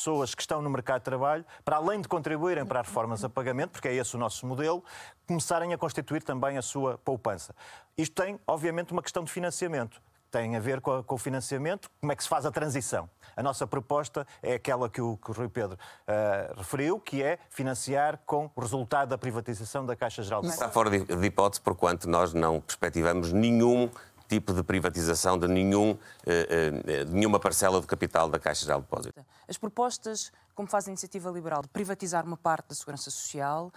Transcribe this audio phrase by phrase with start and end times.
[0.00, 3.28] pessoas que estão no mercado de trabalho, para além de contribuírem para as reformas a
[3.28, 4.82] pagamento, porque é esse o nosso modelo,
[5.26, 7.54] começarem a constituir também a sua poupança.
[7.98, 10.00] Isto tem, obviamente, uma questão de financiamento
[10.30, 13.10] tem a ver com, a, com, o financiamento, como é que se faz a transição.
[13.36, 17.38] A nossa proposta é aquela que o, que o Rui Pedro uh, referiu, que é
[17.48, 21.60] financiar com o resultado da privatização da Caixa Geral de Está fora de, de hipótese,
[21.60, 23.90] porquanto nós não perspectivamos nenhum
[24.30, 25.98] tipo de privatização de, nenhum,
[27.04, 29.26] de nenhuma parcela de capital da Caixa Geral de Depósito.
[29.48, 33.72] As propostas como faz a iniciativa liberal, de privatizar uma parte da segurança social,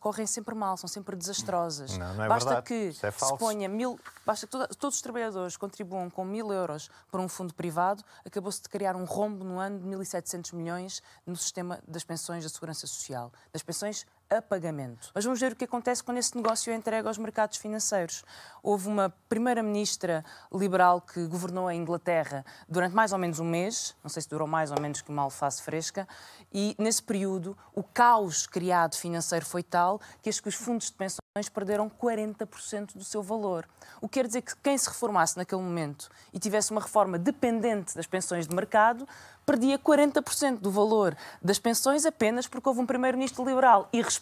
[0.00, 1.98] correm sempre mal, são sempre desastrosas.
[1.98, 2.66] Não, não é basta verdade.
[2.66, 7.20] que é se ponha mil, basta que todos os trabalhadores contribuam com mil euros para
[7.20, 11.80] um fundo privado, acabou-se de criar um rombo no ano de 1.700 milhões no sistema
[11.86, 14.06] das pensões da segurança social, das pensões
[14.38, 15.10] a pagamento.
[15.14, 18.24] Mas vamos ver o que acontece quando esse negócio é entregue aos mercados financeiros.
[18.62, 24.08] Houve uma primeira-ministra liberal que governou a Inglaterra durante mais ou menos um mês, não
[24.08, 26.06] sei se durou mais ou menos que uma alface fresca,
[26.52, 31.22] e nesse período o caos criado financeiro foi tal que os fundos de pensões
[31.52, 33.68] perderam 40% do seu valor.
[34.00, 37.94] O que quer dizer que quem se reformasse naquele momento e tivesse uma reforma dependente
[37.94, 39.08] das pensões de mercado,
[39.44, 44.21] perdia 40% do valor das pensões apenas porque houve um primeiro-ministro liberal irresponsável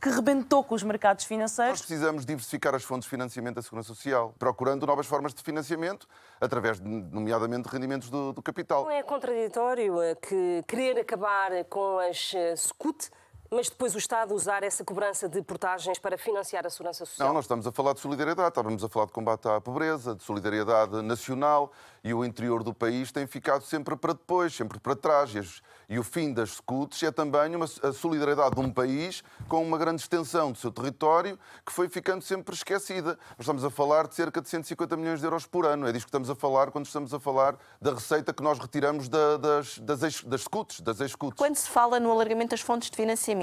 [0.00, 1.80] que rebentou com os mercados financeiros.
[1.80, 6.08] Nós precisamos diversificar as fontes de financiamento da Segurança Social, procurando novas formas de financiamento,
[6.40, 8.84] através, de, nomeadamente, de rendimentos do, do capital.
[8.84, 13.10] Não é contraditório eh, que querer acabar com as eh, SCUT
[13.52, 17.28] mas depois o Estado usar essa cobrança de portagens para financiar a segurança social?
[17.28, 20.22] Não, nós estamos a falar de solidariedade, estávamos a falar de combate à pobreza, de
[20.22, 21.70] solidariedade nacional
[22.02, 25.60] e o interior do país tem ficado sempre para depois, sempre para trás.
[25.86, 29.76] E o fim das SCUTs é também uma, a solidariedade de um país com uma
[29.76, 33.18] grande extensão do seu território que foi ficando sempre esquecida.
[33.32, 35.86] Nós estamos a falar de cerca de 150 milhões de euros por ano.
[35.86, 39.10] É disso que estamos a falar quando estamos a falar da receita que nós retiramos
[39.10, 41.36] da, das, das, das SCUTs, das ex-SCUTs.
[41.36, 43.41] Quando se fala no alargamento das fontes de financiamento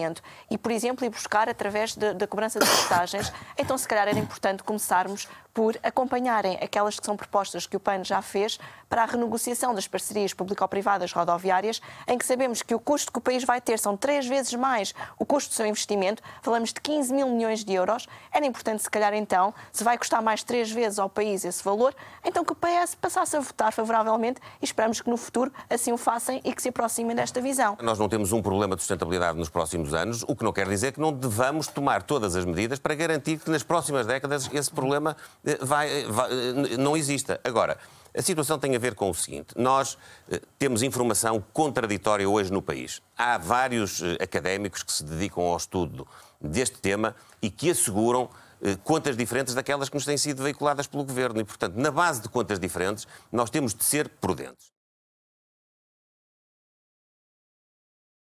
[0.50, 4.64] e, por exemplo, ir buscar através da cobrança de portagens, então se calhar era importante
[4.64, 9.74] começarmos por acompanharem aquelas que são propostas que o PAN já fez para a renegociação
[9.74, 13.78] das parcerias público-privadas rodoviárias, em que sabemos que o custo que o país vai ter
[13.78, 17.74] são três vezes mais o custo do seu investimento, falamos de 15 mil milhões de
[17.74, 18.08] euros.
[18.32, 21.94] Era importante, se calhar, então, se vai custar mais três vezes ao país esse valor,
[22.24, 25.98] então que o PS passasse a votar favoravelmente e esperamos que no futuro assim o
[25.98, 27.78] façam e que se aproximem desta visão.
[27.82, 30.94] Nós não temos um problema de sustentabilidade nos próximos anos, o que não quer dizer
[30.94, 35.16] que não devamos tomar todas as medidas para garantir que nas próximas décadas esse problema
[35.62, 36.30] vai, vai,
[36.78, 37.40] não exista.
[37.44, 37.78] Agora,
[38.16, 39.98] a situação tem a ver com o seguinte: nós
[40.30, 43.02] eh, temos informação contraditória hoje no país.
[43.18, 46.08] Há vários eh, académicos que se dedicam ao estudo
[46.42, 48.30] deste tema e que asseguram
[48.62, 51.40] eh, contas diferentes daquelas que nos têm sido veiculadas pelo governo.
[51.40, 54.72] E, portanto, na base de contas diferentes, nós temos de ser prudentes.